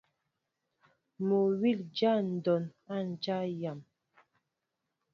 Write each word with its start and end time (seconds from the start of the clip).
Mol 1.27 1.51
wi 1.61 1.71
dya 1.95 2.13
ndɔn 2.31 2.63
a 2.95 2.95
dya 3.23 3.37
yam. 3.61 3.79